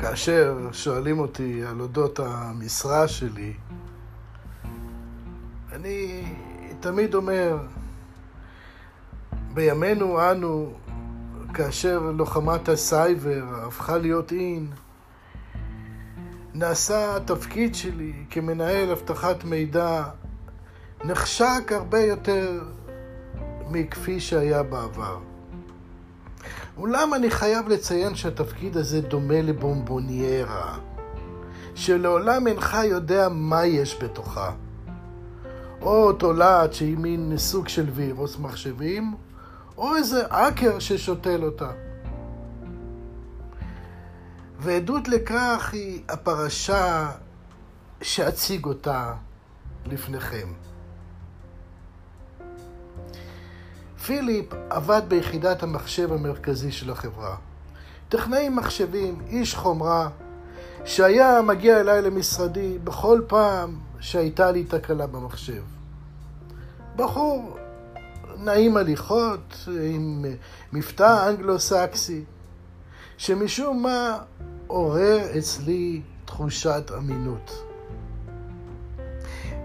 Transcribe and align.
כאשר 0.00 0.68
שואלים 0.72 1.18
אותי 1.18 1.64
על 1.64 1.80
אודות 1.80 2.20
המשרה 2.22 3.08
שלי, 3.08 3.52
אני 5.72 6.24
תמיד 6.80 7.14
אומר, 7.14 7.58
בימינו 9.54 10.30
אנו, 10.30 10.72
כאשר 11.54 12.00
לוחמת 12.00 12.68
הסייבר 12.68 13.44
הפכה 13.66 13.98
להיות 13.98 14.32
אין, 14.32 14.66
נעשה 16.54 17.16
התפקיד 17.16 17.74
שלי 17.74 18.12
כמנהל 18.30 18.90
אבטחת 18.90 19.44
מידע 19.44 20.04
נחשק 21.04 21.72
הרבה 21.72 22.00
יותר 22.00 22.62
מכפי 23.70 24.20
שהיה 24.20 24.62
בעבר. 24.62 25.29
אולם 26.80 27.14
אני 27.14 27.30
חייב 27.30 27.68
לציין 27.68 28.14
שהתפקיד 28.14 28.76
הזה 28.76 29.00
דומה 29.00 29.42
לבומבוניירה, 29.42 30.78
שלעולם 31.74 32.46
אינך 32.46 32.76
יודע 32.84 33.28
מה 33.28 33.66
יש 33.66 34.02
בתוכה. 34.02 34.52
או 35.82 36.12
תולעת 36.12 36.74
שהיא 36.74 36.96
מין 36.96 37.32
סוג 37.36 37.68
של 37.68 37.90
וירוס 37.94 38.38
מחשבים, 38.38 39.14
או 39.76 39.96
איזה 39.96 40.22
אקר 40.28 40.78
ששותל 40.78 41.44
אותה. 41.44 41.70
ועדות 44.58 45.08
לכך 45.08 45.70
היא 45.72 46.02
הפרשה 46.08 47.10
שאציג 48.02 48.64
אותה 48.64 49.14
לפניכם. 49.86 50.48
פיליפ 54.06 54.46
עבד 54.70 55.02
ביחידת 55.08 55.62
המחשב 55.62 56.12
המרכזי 56.12 56.72
של 56.72 56.90
החברה. 56.90 57.36
טכנאי 58.08 58.48
מחשבים, 58.48 59.18
איש 59.28 59.54
חומרה, 59.54 60.08
שהיה 60.84 61.42
מגיע 61.42 61.80
אליי 61.80 62.02
למשרדי 62.02 62.78
בכל 62.84 63.20
פעם 63.26 63.78
שהייתה 64.00 64.50
לי 64.50 64.64
תקלה 64.64 65.06
במחשב. 65.06 65.62
בחור 66.96 67.56
נעים 68.38 68.76
הליכות, 68.76 69.68
עם 69.82 70.24
מבטא 70.72 71.28
אנגלו-סקסי, 71.28 72.24
שמשום 73.18 73.82
מה 73.82 74.18
עורר 74.66 75.38
אצלי 75.38 76.02
תחושת 76.24 76.90
אמינות. 76.98 77.69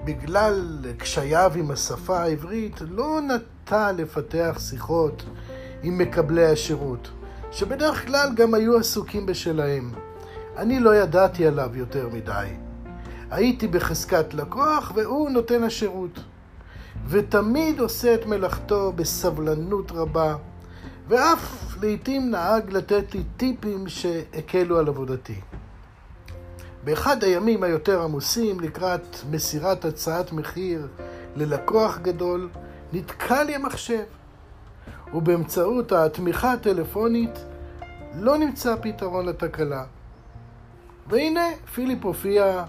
בגלל 0.05 0.81
קשייו 0.97 1.51
עם 1.55 1.71
השפה 1.71 2.19
העברית, 2.19 2.81
לא 2.89 3.19
נטה 3.21 3.91
לפתח 3.91 4.57
שיחות 4.59 5.23
עם 5.83 5.97
מקבלי 5.97 6.45
השירות, 6.45 7.11
שבדרך 7.51 8.05
כלל 8.07 8.29
גם 8.35 8.53
היו 8.53 8.77
עסוקים 8.77 9.25
בשלהם. 9.25 9.91
אני 10.57 10.79
לא 10.79 10.95
ידעתי 10.95 11.47
עליו 11.47 11.69
יותר 11.73 12.09
מדי. 12.09 12.47
הייתי 13.31 13.67
בחזקת 13.67 14.33
לקוח 14.33 14.91
והוא 14.95 15.29
נותן 15.29 15.63
השירות. 15.63 16.19
ותמיד 17.07 17.79
עושה 17.79 18.15
את 18.15 18.25
מלאכתו 18.25 18.91
בסבלנות 18.95 19.91
רבה, 19.91 20.35
ואף 21.07 21.75
לעתים 21.81 22.31
נהג 22.31 22.71
לתת 22.71 23.15
לי 23.15 23.23
טיפים 23.37 23.87
שהקלו 23.87 24.79
על 24.79 24.87
עבודתי. 24.87 25.41
באחד 26.85 27.23
הימים 27.23 27.63
היותר 27.63 28.01
עמוסים, 28.01 28.59
לקראת 28.59 29.17
מסירת 29.31 29.85
הצעת 29.85 30.31
מחיר 30.31 30.87
ללקוח 31.35 31.97
גדול, 31.97 32.49
נתקע 32.93 33.43
לי 33.43 33.55
המחשב, 33.55 34.03
ובאמצעות 35.13 35.91
התמיכה 35.91 36.53
הטלפונית 36.53 37.45
לא 38.15 38.37
נמצא 38.37 38.75
פתרון 38.81 39.25
לתקלה. 39.25 39.83
והנה, 41.07 41.45
פיליפ 41.73 42.05
הופיע, 42.05 42.63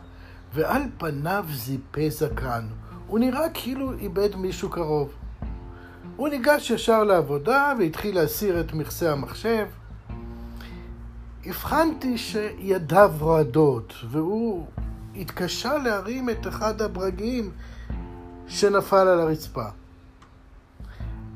ועל 0.54 0.82
פניו 0.98 1.44
זיפה 1.52 2.08
זקן. 2.08 2.66
הוא 3.06 3.18
נראה 3.18 3.50
כאילו 3.54 3.92
איבד 3.92 4.36
מישהו 4.36 4.70
קרוב. 4.70 5.12
הוא 6.16 6.28
ניגש 6.28 6.70
ישר 6.70 7.04
לעבודה 7.04 7.72
והתחיל 7.78 8.14
להסיר 8.14 8.60
את 8.60 8.74
מכסה 8.74 9.12
המחשב. 9.12 9.66
הבחנתי 11.46 12.18
שידיו 12.18 13.12
רועדות, 13.18 13.94
והוא 14.10 14.66
התקשה 15.16 15.78
להרים 15.78 16.30
את 16.30 16.46
אחד 16.46 16.82
הברגים 16.82 17.50
שנפל 18.46 18.96
על 18.96 19.20
הרצפה. 19.20 19.64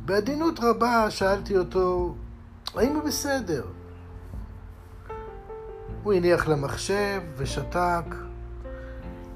בעדינות 0.05 0.61
רבה 0.63 1.11
שאלתי 1.11 1.57
אותו, 1.57 2.15
האם 2.75 2.95
הוא 2.97 3.03
בסדר? 3.03 3.65
הוא 6.03 6.13
הניח 6.13 6.49
למחשב 6.49 7.21
ושתק, 7.37 8.15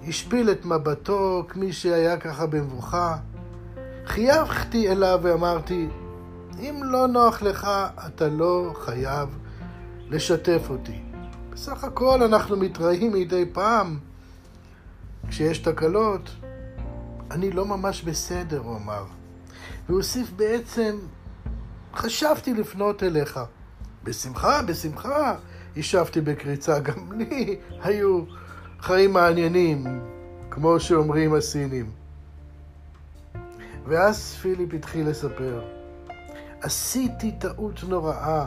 השפיל 0.08 0.50
את 0.50 0.64
מבטו 0.64 1.44
כמי 1.48 1.72
שהיה 1.72 2.16
ככה 2.16 2.46
במבוכה. 2.46 3.16
חייכתי 4.06 4.92
אליו 4.92 5.20
ואמרתי, 5.22 5.88
אם 6.58 6.80
לא 6.84 7.06
נוח 7.06 7.42
לך, 7.42 7.68
אתה 8.06 8.28
לא 8.28 8.74
חייב 8.84 9.38
לשתף 10.10 10.66
אותי. 10.70 11.02
בסך 11.52 11.84
הכל 11.84 12.22
אנחנו 12.22 12.56
מתראים 12.56 13.12
מדי 13.12 13.44
פעם 13.52 13.98
כשיש 15.28 15.58
תקלות. 15.58 16.30
אני 17.30 17.50
לא 17.50 17.66
ממש 17.66 18.02
בסדר, 18.02 18.58
הוא 18.58 18.76
אמר. 18.76 19.04
והוסיף 19.88 20.30
בעצם, 20.30 20.96
חשבתי 21.94 22.54
לפנות 22.54 23.02
אליך. 23.02 23.40
בשמחה, 24.04 24.62
בשמחה, 24.62 25.34
השבתי 25.76 26.20
בקריצה. 26.20 26.78
גם 26.78 27.12
לי 27.12 27.56
היו 27.82 28.22
חיים 28.80 29.12
מעניינים, 29.12 30.00
כמו 30.50 30.80
שאומרים 30.80 31.34
הסינים. 31.34 31.90
ואז 33.86 34.34
פיליפ 34.34 34.74
התחיל 34.74 35.08
לספר. 35.08 35.64
עשיתי 36.60 37.32
טעות 37.32 37.84
נוראה, 37.88 38.46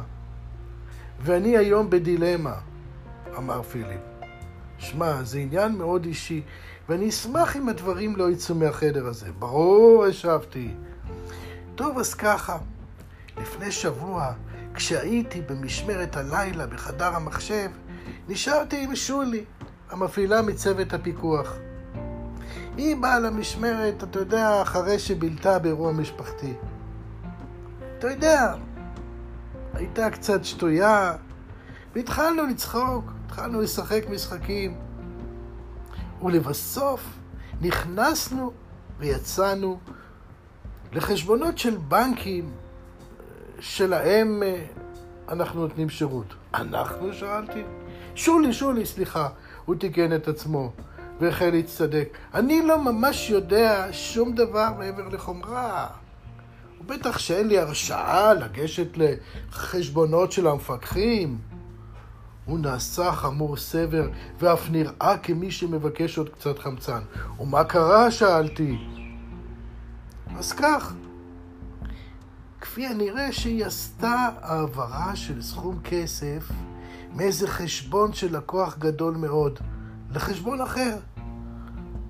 ואני 1.22 1.57
היום 1.57 1.89
בדילמה, 1.89 2.55
אמר 3.38 3.61
פיליפ. 3.63 4.01
שמע, 4.78 5.23
זה 5.23 5.39
עניין 5.39 5.72
מאוד 5.72 6.05
אישי, 6.05 6.41
ואני 6.89 7.09
אשמח 7.09 7.55
אם 7.55 7.69
הדברים 7.69 8.16
לא 8.16 8.31
יצאו 8.31 8.55
מהחדר 8.55 9.07
הזה. 9.07 9.31
ברור, 9.39 10.05
השבתי. 10.05 10.72
טוב, 11.75 12.00
אז 12.00 12.13
ככה. 12.13 12.57
לפני 13.41 13.72
שבוע, 13.72 14.31
כשהייתי 14.73 15.41
במשמרת 15.41 16.16
הלילה 16.16 16.67
בחדר 16.67 17.16
המחשב, 17.16 17.69
נשארתי 18.28 18.84
עם 18.84 18.95
שולי, 18.95 19.44
המפעילה 19.89 20.41
מצוות 20.41 20.94
הפיקוח. 20.94 21.53
היא 22.78 22.95
באה 22.95 23.19
למשמרת, 23.19 24.03
אתה 24.03 24.19
יודע, 24.19 24.61
אחרי 24.61 24.99
שבילתה 24.99 25.59
באירוע 25.59 25.91
משפחתי. 25.91 26.53
אתה 27.97 28.11
יודע, 28.11 28.53
הייתה 29.77 30.09
קצת 30.09 30.45
שטויה, 30.45 31.15
והתחלנו 31.95 32.45
לצחוק, 32.45 33.11
התחלנו 33.25 33.61
לשחק 33.61 34.03
משחקים. 34.09 34.77
ולבסוף 36.23 37.01
נכנסנו 37.61 38.51
ויצאנו 38.99 39.79
לחשבונות 40.91 41.57
של 41.57 41.77
בנקים 41.77 42.51
שלהם 43.59 44.43
אה, 44.43 44.66
אנחנו 45.29 45.61
נותנים 45.61 45.89
שירות. 45.89 46.33
אנחנו? 46.53 47.13
שאלתי. 47.13 47.63
שולי, 48.16 48.53
שולי, 48.53 48.85
סליחה. 48.85 49.29
הוא 49.66 49.75
תיקן 49.75 50.16
את 50.16 50.27
עצמו 50.27 50.71
והחל 51.19 51.49
להצטדק. 51.49 52.17
אני 52.33 52.61
לא 52.61 52.81
ממש 52.83 53.29
יודע 53.29 53.87
שום 53.91 54.35
דבר 54.35 54.69
מעבר 54.77 55.07
לחומרה. 55.07 55.87
ובטח 56.81 57.17
שאין 57.17 57.47
לי 57.47 57.59
הרשאה 57.59 58.34
לגשת 58.34 58.97
לחשבונות 59.47 60.31
של 60.31 60.47
המפקחים. 60.47 61.37
הוא 62.46 62.59
נעשה 62.59 63.11
חמור 63.11 63.57
סבר, 63.57 64.09
ואף 64.40 64.69
נראה 64.69 65.17
כמי 65.23 65.52
שמבקש 65.52 66.17
עוד 66.17 66.29
קצת 66.29 66.59
חמצן. 66.59 66.99
ומה 67.40 67.63
קרה? 67.63 68.11
שאלתי. 68.11 68.78
אז 70.37 70.53
כך, 70.53 70.93
כפי 72.61 72.87
הנראה 72.87 73.31
שהיא 73.31 73.66
עשתה 73.66 74.29
העברה 74.41 75.16
של 75.16 75.41
סכום 75.41 75.79
כסף 75.84 76.52
מאיזה 77.13 77.47
חשבון 77.47 78.13
של 78.13 78.37
לקוח 78.37 78.78
גדול 78.78 79.16
מאוד 79.16 79.59
לחשבון 80.11 80.61
אחר. 80.61 80.97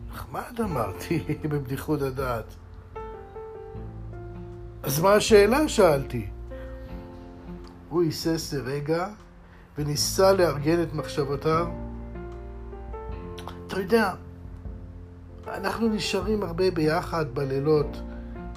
נחמד 0.10 0.62
אמרתי, 0.64 1.24
בבדיחות 1.50 2.02
הדעת. 2.02 2.56
אז 4.88 5.00
מה 5.00 5.14
השאלה? 5.14 5.68
שאלתי. 5.70 6.28
הוא 7.90 8.04
היסס 8.04 8.54
לרגע 8.54 9.08
וניסה 9.78 10.34
לארגן 10.34 10.84
את 10.84 10.94
מחשבותיו. 10.94 11.68
אתה 13.68 13.80
יודע, 13.80 14.14
אנחנו 15.48 15.88
נשארים 15.88 16.44
הרבה 16.44 16.72
ביחד 16.72 17.26
בלילות, 17.34 18.02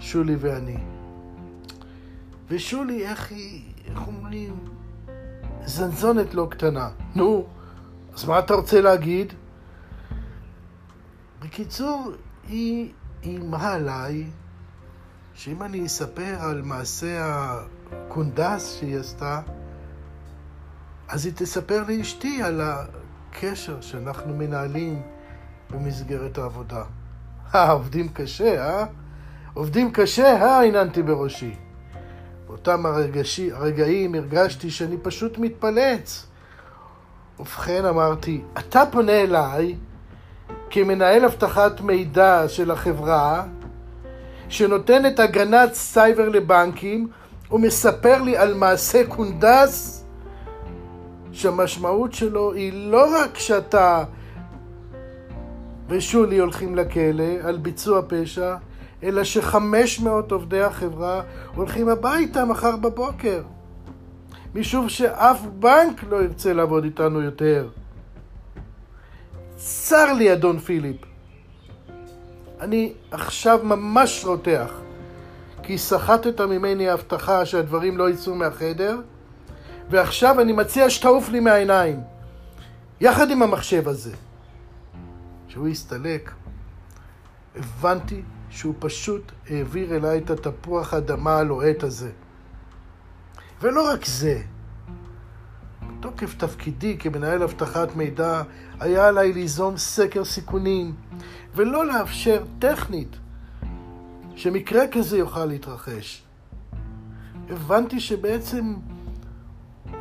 שולי 0.00 0.36
ואני. 0.36 0.78
ושולי, 2.48 3.06
איך 3.06 3.30
היא, 3.30 3.62
איך 3.86 4.06
אומרים, 4.06 4.56
זנזונת 5.64 6.34
לא 6.34 6.46
קטנה. 6.50 6.90
נו, 7.14 7.46
אז 8.14 8.24
מה 8.24 8.38
אתה 8.38 8.54
רוצה 8.54 8.80
להגיד? 8.80 9.32
בקיצור, 11.40 12.12
היא 12.48 12.92
איימה 13.22 13.72
עליי 13.72 14.26
שאם 15.40 15.62
אני 15.62 15.86
אספר 15.86 16.36
על 16.40 16.62
מעשה 16.62 17.22
הקונדס 17.92 18.76
שהיא 18.78 18.98
עשתה, 18.98 19.40
אז 21.08 21.26
היא 21.26 21.32
תספר 21.36 21.82
לאשתי 21.88 22.42
על 22.42 22.60
הקשר 22.64 23.80
שאנחנו 23.80 24.34
מנהלים 24.34 25.02
במסגרת 25.70 26.38
העבודה. 26.38 26.82
אה, 27.54 27.70
עובדים 27.70 28.08
קשה, 28.08 28.66
אה? 28.66 28.86
עובדים 29.54 29.92
קשה, 29.92 30.42
אה? 30.42 30.62
הננתי 30.62 31.02
בראשי. 31.02 31.54
באותם 32.46 32.86
הרגשי, 32.86 33.52
הרגעים 33.52 34.14
הרגשתי 34.14 34.70
שאני 34.70 34.96
פשוט 35.02 35.38
מתפלץ. 35.38 36.26
ובכן 37.38 37.84
אמרתי, 37.84 38.42
אתה 38.58 38.82
פונה 38.92 39.22
אליי 39.22 39.76
כמנהל 40.70 41.24
אבטחת 41.24 41.80
מידע 41.80 42.48
של 42.48 42.70
החברה 42.70 43.44
שנותנת 44.50 45.18
הגנת 45.18 45.74
סייבר 45.74 46.28
לבנקים 46.28 47.08
ומספר 47.50 48.22
לי 48.22 48.36
על 48.36 48.54
מעשה 48.54 49.06
קונדס 49.06 50.04
שהמשמעות 51.32 52.12
שלו 52.12 52.52
היא 52.52 52.90
לא 52.90 53.16
רק 53.16 53.38
שאתה 53.38 54.04
ושולי 55.88 56.38
הולכים 56.38 56.76
לכלא 56.76 57.24
על 57.42 57.56
ביצוע 57.56 58.02
פשע, 58.08 58.56
אלא 59.02 59.24
שחמש 59.24 60.00
מאות 60.00 60.32
עובדי 60.32 60.62
החברה 60.62 61.22
הולכים 61.54 61.88
הביתה 61.88 62.44
מחר 62.44 62.76
בבוקר. 62.76 63.42
משום 64.54 64.88
שאף 64.88 65.40
בנק 65.58 66.04
לא 66.10 66.22
ירצה 66.22 66.52
לעבוד 66.52 66.84
איתנו 66.84 67.20
יותר. 67.20 67.68
צר 69.56 70.12
לי, 70.12 70.32
אדון 70.32 70.58
פיליפ. 70.58 71.09
אני 72.60 72.92
עכשיו 73.10 73.60
ממש 73.62 74.24
רותח, 74.24 74.72
כי 75.62 75.78
סחטת 75.78 76.40
ממני 76.40 76.88
הבטחה 76.88 77.46
שהדברים 77.46 77.98
לא 77.98 78.10
יצאו 78.10 78.34
מהחדר, 78.34 79.00
ועכשיו 79.90 80.40
אני 80.40 80.52
מציע 80.52 80.90
שתעוף 80.90 81.28
לי 81.28 81.40
מהעיניים, 81.40 82.00
יחד 83.00 83.30
עם 83.30 83.42
המחשב 83.42 83.88
הזה. 83.88 84.12
כשהוא 85.48 85.68
הסתלק, 85.68 86.30
הבנתי 87.56 88.22
שהוא 88.50 88.74
פשוט 88.78 89.32
העביר 89.50 89.96
אליי 89.96 90.18
את 90.18 90.30
התפוח 90.30 90.94
האדמה 90.94 91.36
הלוהט 91.36 91.82
הזה. 91.82 92.10
ולא 93.62 93.92
רק 93.92 94.04
זה, 94.04 94.40
בתוקף 95.82 96.34
תפקידי 96.34 96.96
כמנהל 96.98 97.42
אבטחת 97.42 97.96
מידע, 97.96 98.42
היה 98.80 99.08
עליי 99.08 99.32
ליזום 99.32 99.76
סקר 99.76 100.24
סיכונים, 100.24 100.94
ולא 101.54 101.86
לאפשר 101.86 102.44
טכנית 102.58 103.16
שמקרה 104.36 104.88
כזה 104.92 105.18
יוכל 105.18 105.44
להתרחש. 105.44 106.22
הבנתי 107.50 108.00
שבעצם 108.00 108.74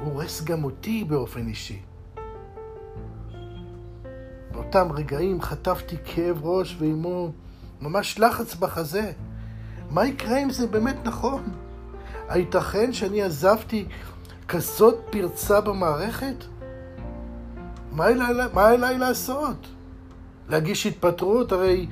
הורס 0.04 0.44
גם 0.44 0.63
אותי 0.63 1.04
באופן 1.04 1.48
אישי. 1.48 1.80
באותם 4.51 4.88
רגעים 4.92 5.42
חטפתי 5.42 5.95
כאב 6.06 6.45
ראש 6.45 6.75
ועימו 6.80 7.31
ממש 7.81 8.19
לחץ 8.19 8.56
בחזה. 8.56 9.12
מה 9.89 10.06
יקרה 10.06 10.44
אם 10.44 10.50
זה 10.50 10.68
באמת 10.68 10.95
נכון? 11.04 11.44
הייתכן 12.30 12.94
שאני 12.94 13.22
עזבתי 13.22 13.86
כזאת 14.48 14.95
פרצה 15.10 15.62
במערכת? 15.62 16.36
מה 17.92 18.07
אליי, 18.07 18.48
מה 18.54 18.74
אליי 18.74 18.98
לעשות? 18.98 19.68
להגיש 20.50 20.88
התפטרות? 20.88 21.51
הרי 21.51 21.88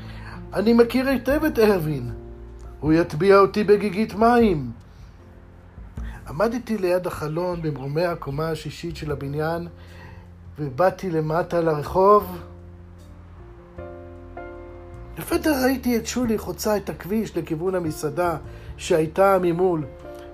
אני 0.54 0.74
מכיר 0.74 1.07
היטב 1.07 1.44
את 1.44 1.59
ארווין. 1.59 2.12
הוא 2.80 2.94
יטביע 2.94 3.38
אותי 3.39 3.63
בגיגית 3.63 4.15
מים. 4.15 4.71
עמדתי 6.27 6.77
ליד 6.77 7.07
החלון 7.07 7.62
במרומי 7.62 8.06
הקומה 8.06 8.50
השישית 8.50 8.95
של 8.95 9.12
הבניין 9.12 9.68
ובאתי 10.59 11.09
למטה 11.09 11.62
לרחוב. 11.62 12.38
לפתע 15.18 15.63
ראיתי 15.63 15.98
את 15.98 16.07
שולי 16.07 16.38
חוצה 16.38 16.77
את 16.77 16.89
הכביש 16.89 17.38
לכיוון 17.38 17.75
המסעדה 17.75 18.38
שהייתה 18.77 19.38
ממול. 19.42 19.86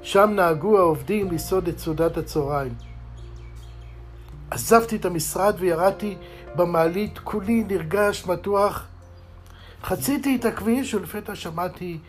שם 0.01 0.29
נהגו 0.35 0.77
העובדים 0.77 1.31
לסעוד 1.31 1.67
את 1.67 1.79
סעודת 1.79 2.17
הצהריים. 2.17 2.73
עזבתי 4.53 4.95
את 4.95 5.05
המשרד 5.05 5.55
וירדתי 5.59 6.15
במעלית, 6.55 7.19
כולי 7.19 7.63
נרגש, 7.63 8.25
מתוח. 8.27 8.87
חציתי 9.83 10.35
את 10.35 10.45
הכביש 10.45 10.93
ולפתע 10.93 11.35
שמעתי 11.35 11.99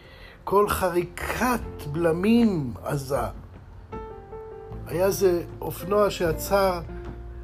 קול 0.44 0.69
חריקת 0.69 1.87
בלמים 1.93 2.75
עזה. 2.85 3.19
היה 4.87 5.11
זה 5.11 5.43
אופנוע 5.61 6.11
שעצר 6.11 6.81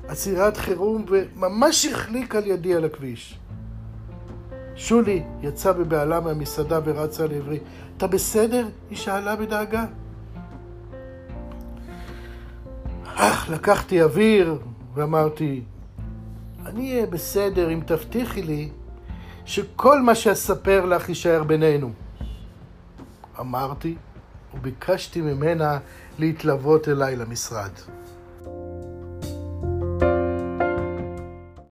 עצירת 0.09 0.57
חירום 0.57 1.05
וממש 1.09 1.87
החליק 1.87 2.35
על 2.35 2.47
ידי 2.47 2.75
על 2.75 2.85
הכביש. 2.85 3.39
שולי 4.77 5.23
יצאה 5.43 5.73
בבהלה 5.73 6.21
מהמסעדה 6.21 6.79
ורצה 6.85 7.27
לעברי. 7.27 7.59
אתה 7.97 8.07
בסדר? 8.07 8.69
היא 8.91 8.99
שאלה 8.99 9.37
בדאגה. 9.37 9.85
אך, 13.17 13.51
לקחתי 13.51 14.03
אוויר 14.03 14.59
ואמרתי, 14.95 15.63
אני 16.67 16.93
אהיה 16.93 17.07
בסדר 17.07 17.73
אם 17.73 17.81
תבטיחי 17.87 18.43
לי 18.43 18.69
שכל 19.45 20.01
מה 20.01 20.15
שאספר 20.15 20.85
לך 20.85 21.09
יישאר 21.09 21.43
בינינו. 21.45 21.91
אמרתי 23.41 23.97
וביקשתי 24.55 25.21
ממנה 25.21 25.79
להתלוות 26.19 26.89
אליי 26.89 27.17
למשרד. 27.17 27.71